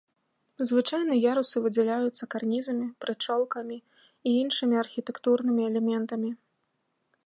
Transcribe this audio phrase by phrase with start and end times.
[0.69, 6.29] Звычайна ярусы выдзяляюцца карнізамі, прычолкамі і іншымі архітэктурнымі элементамі.